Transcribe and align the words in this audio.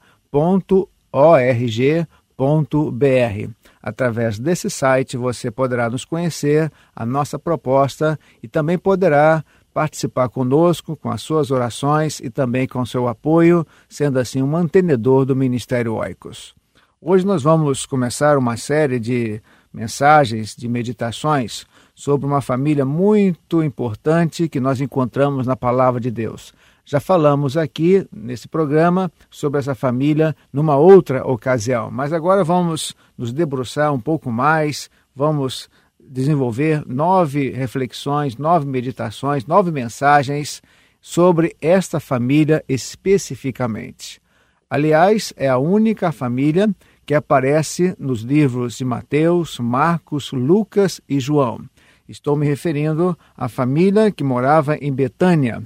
Através 3.83 4.39
desse 4.39 4.69
site 4.69 5.17
você 5.17 5.51
poderá 5.51 5.89
nos 5.89 6.05
conhecer, 6.05 6.71
a 6.95 7.07
nossa 7.07 7.39
proposta 7.39 8.21
e 8.43 8.49
também 8.49 8.77
poderá 8.77 9.43
participar 9.73 10.29
conosco 10.29 10.97
com 10.97 11.11
as 11.11 11.23
suas 11.23 11.51
orações 11.51 12.21
e 12.21 12.29
também 12.31 12.67
com 12.67 12.85
seu 12.85 13.09
apoio, 13.09 13.67
sendo 13.89 14.19
assim 14.19 14.43
um 14.43 14.47
mantenedor 14.47 15.25
do 15.25 15.37
Ministério 15.37 15.95
Oicos. 15.95 16.55
Hoje 17.01 17.25
nós 17.25 17.43
vamos 17.43 17.87
começar 17.87 18.37
uma 18.37 18.57
série 18.57 18.99
de 18.99 19.41
mensagens, 19.73 20.55
de 20.55 20.69
meditações 20.69 21.65
sobre 21.95 22.27
uma 22.27 22.41
família 22.41 22.85
muito 22.85 23.63
importante 23.63 24.49
que 24.49 24.61
nós 24.61 24.81
encontramos 24.81 25.47
na 25.47 25.57
Palavra 25.57 26.01
de 26.01 26.11
Deus. 26.11 26.53
Já 26.85 26.99
falamos 26.99 27.57
aqui 27.57 28.07
nesse 28.13 28.49
programa 28.49 29.13
sobre 29.31 29.61
essa 29.61 29.75
família 29.75 30.35
numa 30.53 30.77
outra 30.77 31.27
ocasião, 31.27 31.91
mas 31.91 32.13
agora 32.13 32.43
vamos 32.43 32.97
nos 33.17 33.33
debruçar 33.33 33.93
um 33.93 34.01
pouco 34.01 34.31
mais, 34.31 34.91
vamos 35.15 35.69
desenvolver 36.11 36.83
nove 36.87 37.51
reflexões, 37.51 38.37
nove 38.37 38.67
meditações, 38.67 39.47
nove 39.47 39.71
mensagens 39.71 40.61
sobre 41.01 41.57
esta 41.61 42.01
família 42.01 42.65
especificamente. 42.69 44.21
Aliás, 44.69 45.33
é 45.37 45.49
a 45.49 45.57
única 45.57 46.11
família 46.11 46.69
que 47.07 47.15
aparece 47.15 47.95
nos 47.99 48.23
livros 48.23 48.77
de 48.77 48.85
Mateus, 48.85 49.59
Marcos, 49.61 50.33
Lucas 50.33 51.01
e 51.09 51.21
João. 51.21 51.61
Estou 52.09 52.37
me 52.37 52.45
referindo 52.45 53.17
à 53.37 53.49
família 53.49 54.11
que 54.11 54.25
morava 54.25 54.77
em 54.77 54.93
Betânia, 54.93 55.63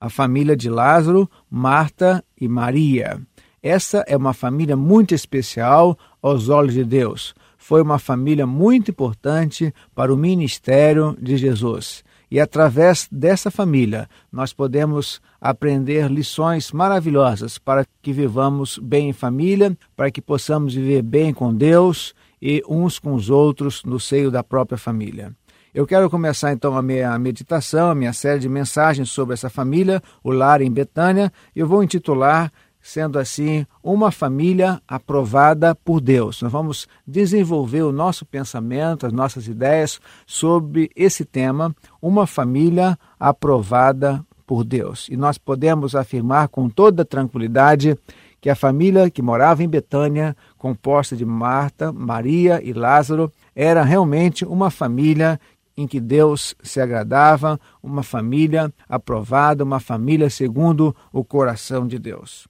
a 0.00 0.08
família 0.08 0.56
de 0.56 0.70
Lázaro, 0.70 1.30
Marta 1.50 2.24
e 2.40 2.48
Maria. 2.48 3.20
Essa 3.62 3.98
é 4.06 4.16
uma 4.16 4.32
família 4.32 4.76
muito 4.76 5.14
especial 5.14 5.98
aos 6.22 6.48
olhos 6.48 6.74
de 6.74 6.84
Deus 6.84 7.34
foi 7.66 7.82
uma 7.82 7.98
família 7.98 8.46
muito 8.46 8.92
importante 8.92 9.74
para 9.92 10.14
o 10.14 10.16
ministério 10.16 11.16
de 11.20 11.36
Jesus. 11.36 12.04
E 12.30 12.38
através 12.38 13.08
dessa 13.10 13.50
família, 13.50 14.08
nós 14.30 14.52
podemos 14.52 15.20
aprender 15.40 16.08
lições 16.08 16.70
maravilhosas 16.70 17.58
para 17.58 17.84
que 18.00 18.12
vivamos 18.12 18.78
bem 18.78 19.08
em 19.08 19.12
família, 19.12 19.76
para 19.96 20.12
que 20.12 20.22
possamos 20.22 20.74
viver 20.74 21.02
bem 21.02 21.34
com 21.34 21.52
Deus 21.52 22.14
e 22.40 22.62
uns 22.68 23.00
com 23.00 23.14
os 23.14 23.30
outros 23.30 23.82
no 23.82 23.98
seio 23.98 24.30
da 24.30 24.44
própria 24.44 24.78
família. 24.78 25.34
Eu 25.74 25.88
quero 25.88 26.08
começar 26.08 26.52
então 26.52 26.76
a 26.76 26.80
minha 26.80 27.18
meditação, 27.18 27.90
a 27.90 27.94
minha 27.96 28.12
série 28.12 28.38
de 28.38 28.48
mensagens 28.48 29.10
sobre 29.10 29.34
essa 29.34 29.50
família, 29.50 30.00
o 30.22 30.30
lar 30.30 30.62
em 30.62 30.70
Betânia. 30.70 31.32
Eu 31.54 31.66
vou 31.66 31.82
intitular 31.82 32.50
sendo 32.86 33.18
assim 33.18 33.66
uma 33.82 34.12
família 34.12 34.80
aprovada 34.86 35.74
por 35.74 36.00
Deus. 36.00 36.40
Nós 36.40 36.52
vamos 36.52 36.86
desenvolver 37.04 37.82
o 37.82 37.90
nosso 37.90 38.24
pensamento, 38.24 39.04
as 39.04 39.12
nossas 39.12 39.48
ideias 39.48 40.00
sobre 40.24 40.88
esse 40.94 41.24
tema, 41.24 41.74
uma 42.00 42.28
família 42.28 42.96
aprovada 43.18 44.24
por 44.46 44.62
Deus. 44.62 45.08
E 45.10 45.16
nós 45.16 45.36
podemos 45.36 45.96
afirmar 45.96 46.46
com 46.46 46.68
toda 46.68 47.04
tranquilidade 47.04 47.98
que 48.40 48.48
a 48.48 48.54
família 48.54 49.10
que 49.10 49.20
morava 49.20 49.64
em 49.64 49.68
Betânia, 49.68 50.36
composta 50.56 51.16
de 51.16 51.24
Marta, 51.24 51.92
Maria 51.92 52.62
e 52.62 52.72
Lázaro, 52.72 53.32
era 53.52 53.82
realmente 53.82 54.44
uma 54.44 54.70
família 54.70 55.40
em 55.76 55.88
que 55.88 55.98
Deus 55.98 56.54
se 56.62 56.80
agradava, 56.80 57.58
uma 57.82 58.04
família 58.04 58.72
aprovada, 58.88 59.64
uma 59.64 59.80
família 59.80 60.30
segundo 60.30 60.94
o 61.12 61.24
coração 61.24 61.84
de 61.88 61.98
Deus. 61.98 62.46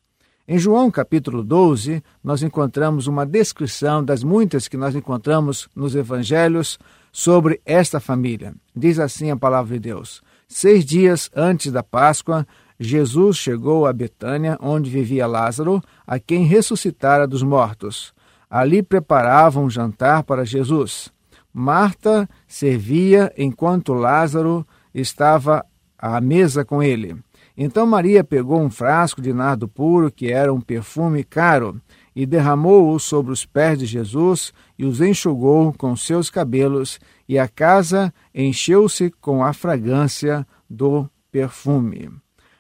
Em 0.49 0.61
João 0.61 0.93
capítulo 0.93 1.43
12, 1.43 2.01
nós 2.23 2.41
encontramos 2.41 3.09
uma 3.09 3.27
descrição 3.27 4.05
das 4.05 4.23
muitas 4.23 4.69
que 4.69 4.77
nós 4.77 4.95
encontramos 4.95 5.69
nos 5.75 5.97
evangelhos 5.97 6.79
sobre 7.11 7.61
esta 7.67 7.99
família. 7.99 8.55
Diz 8.75 9.01
assim 9.01 9.29
a 9.33 9.37
palavra 9.37 9.75
de 9.75 9.81
Deus: 9.81 10.23
Seis 10.47 10.85
dias 10.85 11.29
antes 11.35 11.73
da 11.73 11.83
Páscoa, 11.83 12.47
Jesus 12.79 13.39
chegou 13.39 13.87
a 13.87 13.93
Betânia, 13.93 14.57
onde 14.61 14.89
vivia 14.89 15.27
Lázaro, 15.27 15.83
a 16.07 16.21
quem 16.21 16.45
ressuscitara 16.45 17.27
dos 17.27 17.43
mortos. 17.43 18.15
Ali 18.49 18.85
preparavam 18.85 19.65
um 19.65 19.71
jantar 19.71 20.23
para 20.23 20.45
Jesus. 20.45 21.13
Marta 21.53 22.29
servia 22.47 23.33
enquanto 23.37 23.93
Lázaro 23.93 24.65
estava 24.95 25.67
à 25.99 26.21
mesa 26.21 26.65
com 26.65 26.81
ele. 26.81 27.17
Então 27.57 27.87
Maria 27.87 28.23
pegou 28.23 28.61
um 28.61 28.69
frasco 28.69 29.23
de 29.23 29.33
nardo 29.33 29.67
puro, 29.67 30.11
que 30.11 30.31
era 30.31 30.53
um 30.53 30.61
perfume 30.61 31.25
caro, 31.25 31.81
e 32.15 32.27
derramou-o 32.27 32.99
sobre 32.99 33.33
os 33.33 33.47
pés 33.47 33.79
de 33.79 33.87
Jesus 33.87 34.53
e 34.79 34.85
os 34.85 35.01
enxugou 35.01 35.73
com 35.73 35.97
seus 35.97 36.29
cabelos, 36.29 36.99
e 37.29 37.39
a 37.39 37.49
casa 37.49 38.13
encheu-se 38.35 39.11
com 39.21 39.43
a 39.43 39.53
fragrância 39.53 40.47
do 40.69 41.09
perfume. 41.31 42.11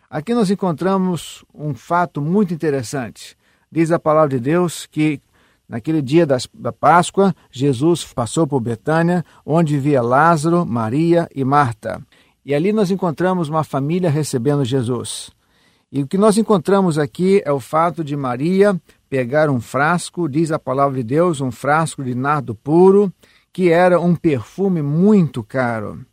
Aqui 0.08 0.34
nós 0.34 0.50
encontramos 0.50 1.44
um 1.54 1.74
fato 1.74 2.20
muito 2.20 2.54
interessante. 2.54 3.36
Diz 3.70 3.90
a 3.90 3.98
palavra 3.98 4.30
de 4.30 4.40
Deus 4.40 4.86
que 4.86 5.20
naquele 5.68 6.00
dia 6.00 6.24
das, 6.24 6.48
da 6.54 6.72
Páscoa, 6.72 7.34
Jesus 7.50 8.04
passou 8.04 8.46
por 8.46 8.60
Betânia, 8.60 9.24
onde 9.44 9.78
via 9.78 10.00
Lázaro, 10.00 10.64
Maria 10.64 11.28
e 11.34 11.44
Marta. 11.44 12.00
E 12.46 12.54
ali 12.54 12.72
nós 12.72 12.92
encontramos 12.92 13.48
uma 13.48 13.64
família 13.64 14.08
recebendo 14.08 14.64
Jesus. 14.64 15.32
E 15.90 16.00
o 16.00 16.06
que 16.06 16.16
nós 16.16 16.38
encontramos 16.38 16.96
aqui 16.96 17.42
é 17.44 17.50
o 17.50 17.58
fato 17.58 18.04
de 18.04 18.16
Maria 18.16 18.80
pegar 19.10 19.50
um 19.50 19.60
frasco, 19.60 20.28
diz 20.28 20.52
a 20.52 20.58
palavra 20.58 20.98
de 20.98 21.02
Deus, 21.02 21.40
um 21.40 21.50
frasco 21.50 22.04
de 22.04 22.14
nardo 22.14 22.54
puro, 22.54 23.12
que 23.52 23.70
era 23.70 24.00
um 24.00 24.14
perfume 24.14 24.80
muito 24.80 25.42
caro. 25.42 26.06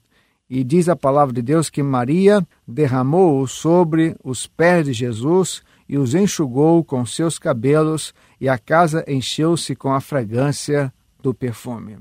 E 0.49 0.63
diz 0.63 0.89
a 0.89 0.95
palavra 0.95 1.35
de 1.35 1.41
Deus 1.43 1.69
que 1.69 1.83
Maria 1.83 2.43
derramou-o 2.67 3.47
sobre 3.47 4.15
os 4.23 4.47
pés 4.47 4.85
de 4.85 4.93
Jesus 4.93 5.61
e 5.87 5.99
os 5.99 6.15
enxugou 6.15 6.83
com 6.83 7.05
seus 7.05 7.37
cabelos, 7.37 8.11
e 8.41 8.49
a 8.49 8.57
casa 8.57 9.05
encheu-se 9.07 9.75
com 9.75 9.93
a 9.93 10.01
fragrância 10.01 10.91
do 11.21 11.31
perfume. 11.31 11.97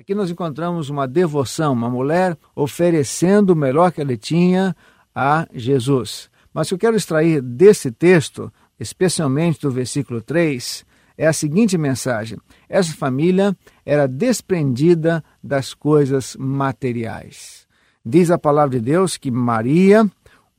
Aqui 0.00 0.14
nós 0.14 0.30
encontramos 0.30 0.88
uma 0.88 1.06
devoção, 1.06 1.74
uma 1.74 1.90
mulher 1.90 2.34
oferecendo 2.56 3.50
o 3.50 3.56
melhor 3.56 3.92
que 3.92 4.00
ela 4.00 4.16
tinha 4.16 4.74
a 5.14 5.46
Jesus. 5.52 6.30
Mas 6.54 6.66
o 6.66 6.70
que 6.70 6.74
eu 6.74 6.78
quero 6.78 6.96
extrair 6.96 7.42
desse 7.42 7.90
texto, 7.92 8.50
especialmente 8.78 9.60
do 9.60 9.70
versículo 9.70 10.22
3, 10.22 10.86
é 11.18 11.26
a 11.26 11.34
seguinte 11.34 11.76
mensagem: 11.76 12.38
essa 12.66 12.94
família 12.94 13.54
era 13.84 14.08
desprendida 14.08 15.22
das 15.44 15.74
coisas 15.74 16.34
materiais. 16.34 17.66
Diz 18.02 18.30
a 18.30 18.38
palavra 18.38 18.78
de 18.78 18.80
Deus 18.80 19.18
que 19.18 19.30
Maria, 19.30 20.10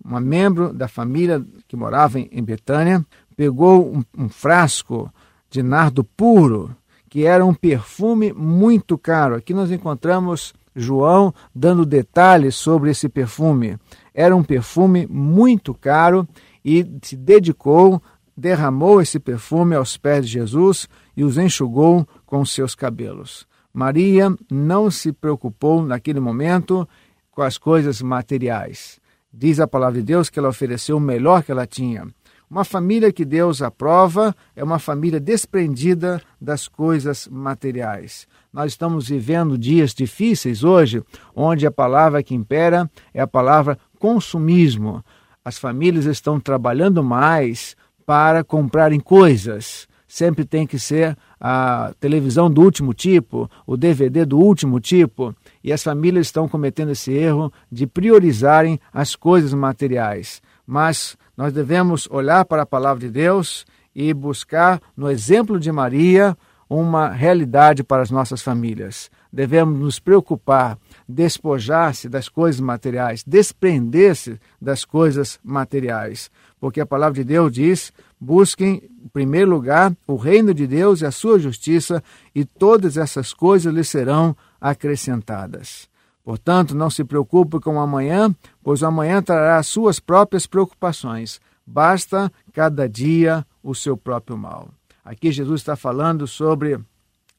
uma 0.05 0.21
membro 0.21 0.71
da 0.71 0.87
família 0.87 1.43
que 1.67 1.75
morava 1.75 2.19
em 2.19 2.43
Betânia, 2.43 3.03
pegou 3.35 3.91
um, 3.91 4.03
um 4.15 4.29
frasco 4.29 5.11
de 5.49 5.63
nardo 5.63 6.03
puro, 6.03 6.75
que 7.11 7.25
era 7.25 7.45
um 7.45 7.53
perfume 7.53 8.31
muito 8.31 8.97
caro. 8.97 9.35
Aqui 9.35 9.53
nós 9.53 9.69
encontramos 9.69 10.53
João 10.73 11.33
dando 11.53 11.85
detalhes 11.85 12.55
sobre 12.55 12.89
esse 12.89 13.09
perfume. 13.09 13.77
Era 14.13 14.33
um 14.33 14.41
perfume 14.41 15.05
muito 15.07 15.73
caro 15.73 16.25
e 16.63 16.89
se 17.01 17.17
dedicou, 17.17 18.01
derramou 18.35 19.01
esse 19.01 19.19
perfume 19.19 19.75
aos 19.75 19.97
pés 19.97 20.25
de 20.25 20.31
Jesus 20.31 20.87
e 21.15 21.25
os 21.25 21.37
enxugou 21.37 22.07
com 22.25 22.45
seus 22.45 22.75
cabelos. 22.75 23.45
Maria 23.73 24.33
não 24.49 24.89
se 24.89 25.11
preocupou 25.11 25.83
naquele 25.83 26.21
momento 26.21 26.87
com 27.29 27.41
as 27.41 27.57
coisas 27.57 28.01
materiais. 28.01 29.01
Diz 29.33 29.59
a 29.59 29.67
palavra 29.67 29.99
de 29.99 30.05
Deus 30.05 30.29
que 30.29 30.39
ela 30.39 30.47
ofereceu 30.47 30.95
o 30.95 31.01
melhor 31.01 31.43
que 31.43 31.51
ela 31.51 31.67
tinha. 31.67 32.07
Uma 32.51 32.65
família 32.65 33.13
que 33.13 33.23
Deus 33.23 33.61
aprova 33.61 34.35
é 34.53 34.61
uma 34.61 34.77
família 34.77 35.21
desprendida 35.21 36.21
das 36.39 36.67
coisas 36.67 37.25
materiais. 37.31 38.27
Nós 38.51 38.73
estamos 38.73 39.07
vivendo 39.07 39.57
dias 39.57 39.93
difíceis 39.93 40.61
hoje, 40.61 41.01
onde 41.33 41.65
a 41.65 41.71
palavra 41.71 42.21
que 42.21 42.35
impera 42.35 42.91
é 43.13 43.21
a 43.21 43.27
palavra 43.27 43.79
consumismo. 43.97 45.01
As 45.45 45.57
famílias 45.57 46.03
estão 46.03 46.41
trabalhando 46.41 47.01
mais 47.01 47.77
para 48.05 48.43
comprarem 48.43 48.99
coisas. 48.99 49.87
Sempre 50.05 50.43
tem 50.43 50.67
que 50.67 50.77
ser 50.77 51.17
a 51.39 51.93
televisão 52.01 52.51
do 52.51 52.61
último 52.61 52.93
tipo, 52.93 53.49
o 53.65 53.77
DVD 53.77 54.25
do 54.25 54.37
último 54.37 54.77
tipo, 54.81 55.33
e 55.63 55.71
as 55.71 55.81
famílias 55.81 56.27
estão 56.27 56.49
cometendo 56.49 56.91
esse 56.91 57.13
erro 57.13 57.49
de 57.71 57.87
priorizarem 57.87 58.77
as 58.91 59.15
coisas 59.15 59.53
materiais. 59.53 60.41
Mas 60.67 61.15
nós 61.41 61.51
devemos 61.51 62.07
olhar 62.11 62.45
para 62.45 62.61
a 62.61 62.67
palavra 62.67 62.99
de 62.99 63.09
Deus 63.09 63.65
e 63.95 64.13
buscar 64.13 64.79
no 64.95 65.09
exemplo 65.09 65.59
de 65.59 65.71
Maria 65.71 66.37
uma 66.69 67.09
realidade 67.09 67.83
para 67.83 68.03
as 68.03 68.11
nossas 68.11 68.43
famílias. 68.43 69.09
Devemos 69.33 69.79
nos 69.79 69.97
preocupar, 69.97 70.77
despojar-se 71.09 72.07
das 72.07 72.29
coisas 72.29 72.61
materiais, 72.61 73.23
desprender-se 73.25 74.39
das 74.61 74.85
coisas 74.85 75.39
materiais, 75.43 76.29
porque 76.59 76.79
a 76.79 76.85
palavra 76.85 77.15
de 77.15 77.23
Deus 77.23 77.51
diz: 77.51 77.91
busquem, 78.19 78.83
em 79.03 79.07
primeiro 79.07 79.49
lugar, 79.49 79.91
o 80.05 80.17
reino 80.17 80.53
de 80.53 80.67
Deus 80.67 81.01
e 81.01 81.07
a 81.07 81.11
sua 81.11 81.39
justiça, 81.39 82.03
e 82.35 82.45
todas 82.45 82.97
essas 82.97 83.33
coisas 83.33 83.73
lhe 83.73 83.83
serão 83.83 84.37
acrescentadas. 84.61 85.89
Portanto, 86.23 86.75
não 86.75 86.89
se 86.89 87.03
preocupe 87.03 87.59
com 87.59 87.75
o 87.75 87.79
amanhã, 87.79 88.33
pois 88.63 88.81
o 88.81 88.85
amanhã 88.85 89.21
trará 89.21 89.57
as 89.57 89.67
suas 89.67 89.99
próprias 89.99 90.45
preocupações. 90.45 91.39
Basta 91.65 92.31
cada 92.53 92.87
dia 92.87 93.45
o 93.63 93.73
seu 93.73 93.97
próprio 93.97 94.37
mal. 94.37 94.69
Aqui 95.03 95.31
Jesus 95.31 95.61
está 95.61 95.75
falando 95.75 96.27
sobre 96.27 96.79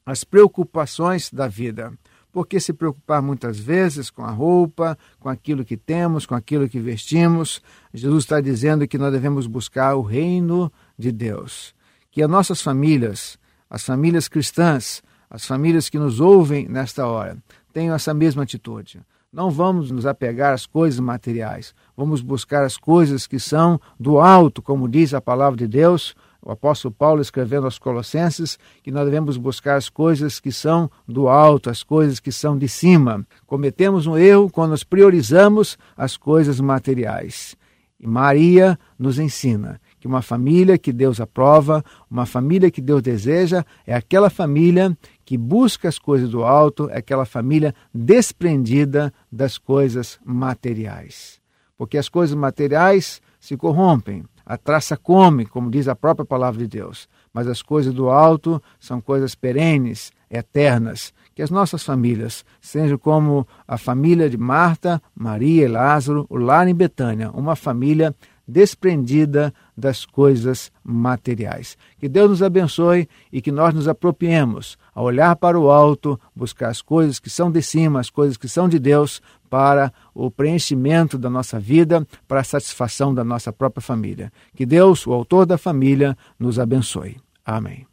as 0.05 0.23
preocupações 0.23 1.31
da 1.31 1.47
vida. 1.47 1.93
Por 2.31 2.47
que 2.47 2.59
se 2.59 2.73
preocupar 2.73 3.21
muitas 3.21 3.59
vezes 3.59 4.09
com 4.09 4.23
a 4.23 4.31
roupa, 4.31 4.97
com 5.19 5.29
aquilo 5.29 5.63
que 5.63 5.77
temos, 5.77 6.25
com 6.25 6.33
aquilo 6.33 6.67
que 6.67 6.79
vestimos? 6.79 7.61
Jesus 7.93 8.23
está 8.23 8.41
dizendo 8.41 8.87
que 8.87 8.97
nós 8.97 9.11
devemos 9.11 9.45
buscar 9.45 9.95
o 9.95 10.01
reino 10.01 10.71
de 10.97 11.11
Deus. 11.11 11.75
Que 12.09 12.23
as 12.23 12.29
nossas 12.29 12.59
famílias, 12.59 13.37
as 13.69 13.85
famílias 13.85 14.27
cristãs, 14.27 15.03
as 15.29 15.45
famílias 15.45 15.89
que 15.89 15.99
nos 15.99 16.19
ouvem 16.19 16.67
nesta 16.67 17.05
hora, 17.05 17.37
tenham 17.73 17.95
essa 17.95 18.13
mesma 18.13 18.43
atitude. 18.43 19.01
Não 19.31 19.49
vamos 19.49 19.89
nos 19.89 20.05
apegar 20.05 20.53
às 20.53 20.67
coisas 20.67 20.99
materiais, 20.99 21.73
vamos 21.97 22.21
buscar 22.21 22.63
as 22.63 22.77
coisas 22.77 23.25
que 23.25 23.39
são 23.39 23.81
do 23.99 24.19
alto, 24.19 24.61
como 24.61 24.87
diz 24.87 25.11
a 25.11 25.19
palavra 25.19 25.57
de 25.57 25.67
Deus, 25.67 26.15
o 26.39 26.51
apóstolo 26.51 26.93
Paulo 26.93 27.21
escrevendo 27.21 27.63
aos 27.63 27.79
Colossenses 27.79 28.59
que 28.83 28.91
nós 28.91 29.05
devemos 29.05 29.37
buscar 29.37 29.75
as 29.75 29.89
coisas 29.89 30.39
que 30.39 30.51
são 30.51 30.91
do 31.07 31.27
alto, 31.27 31.69
as 31.69 31.81
coisas 31.81 32.19
que 32.19 32.31
são 32.31 32.57
de 32.57 32.67
cima. 32.67 33.25
Cometemos 33.47 34.05
um 34.05 34.17
erro 34.17 34.51
quando 34.51 34.71
nós 34.71 34.83
priorizamos 34.83 35.77
as 35.97 36.17
coisas 36.17 36.59
materiais. 36.59 37.55
E 37.97 38.05
Maria 38.05 38.77
nos 38.99 39.17
ensina 39.17 39.79
que 39.97 40.05
uma 40.05 40.21
família 40.21 40.77
que 40.77 40.91
Deus 40.91 41.21
aprova, 41.21 41.81
uma 42.11 42.25
família 42.25 42.69
que 42.69 42.81
Deus 42.81 43.01
deseja, 43.01 43.65
é 43.87 43.95
aquela 43.95 44.29
família 44.29 44.97
que 45.25 45.37
busca 45.37 45.87
as 45.87 45.97
coisas 45.97 46.29
do 46.29 46.43
alto, 46.43 46.89
é 46.89 46.97
aquela 46.97 47.25
família 47.25 47.73
desprendida 47.93 49.13
das 49.31 49.57
coisas 49.57 50.19
materiais. 50.23 51.41
Porque 51.77 51.97
as 51.97 52.09
coisas 52.09 52.35
materiais 52.35 53.21
se 53.39 53.57
corrompem, 53.57 54.23
a 54.45 54.57
traça 54.57 54.97
come, 54.97 55.45
como 55.45 55.71
diz 55.71 55.87
a 55.87 55.95
própria 55.95 56.25
palavra 56.25 56.59
de 56.59 56.67
Deus. 56.67 57.07
Mas 57.33 57.47
as 57.47 57.61
coisas 57.61 57.93
do 57.93 58.09
alto 58.09 58.61
são 58.79 58.99
coisas 58.99 59.35
perenes, 59.35 60.11
eternas. 60.29 61.13
Que 61.33 61.41
as 61.41 61.49
nossas 61.49 61.83
famílias 61.83 62.45
sejam 62.61 62.97
como 62.97 63.47
a 63.67 63.77
família 63.77 64.29
de 64.29 64.37
Marta, 64.37 65.01
Maria 65.15 65.65
e 65.65 65.67
Lázaro, 65.67 66.25
o 66.29 66.37
lar 66.37 66.67
em 66.67 66.75
Betânia, 66.75 67.31
uma 67.31 67.55
família 67.55 68.13
desprendida 68.47 69.53
das 69.75 70.05
coisas 70.05 70.71
materiais. 70.83 71.77
Que 71.99 72.07
Deus 72.07 72.29
nos 72.29 72.43
abençoe 72.43 73.07
e 73.31 73.41
que 73.41 73.51
nós 73.51 73.73
nos 73.73 73.87
apropriemos 73.87 74.77
a 74.93 75.01
olhar 75.01 75.35
para 75.35 75.59
o 75.59 75.71
alto, 75.71 76.19
buscar 76.35 76.69
as 76.69 76.81
coisas 76.81 77.19
que 77.19 77.29
são 77.29 77.51
de 77.51 77.61
cima, 77.61 77.99
as 77.99 78.09
coisas 78.09 78.37
que 78.37 78.47
são 78.47 78.69
de 78.69 78.79
Deus, 78.79 79.21
para 79.49 79.93
o 80.15 80.31
preenchimento 80.31 81.15
da 81.15 81.29
nossa 81.29 81.59
vida, 81.59 82.07
para 82.27 82.39
a 82.39 82.43
satisfação 82.43 83.13
da 83.13 83.23
nossa 83.23 83.53
própria 83.53 83.81
família. 83.81 84.31
Que 84.55 84.65
Deus, 84.65 85.05
o 85.05 85.13
autor 85.13 85.45
da 85.45 85.59
família, 85.59 86.17
nos 86.39 86.57
abençoe. 86.57 87.17
Amém. 87.45 87.92